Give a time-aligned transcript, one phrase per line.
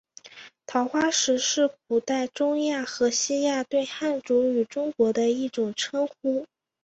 [0.65, 6.47] 桃花石是古代中亚和西亚对汉族与中国的一种称呼。